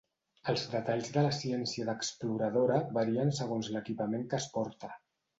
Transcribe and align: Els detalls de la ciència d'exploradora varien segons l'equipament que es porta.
Els 0.51 0.61
detalls 0.69 1.09
de 1.17 1.25
la 1.25 1.33
ciència 1.39 1.85
d'exploradora 1.89 2.79
varien 2.99 3.33
segons 3.41 3.69
l'equipament 3.75 4.25
que 4.33 4.39
es 4.45 4.49
porta. 4.55 4.91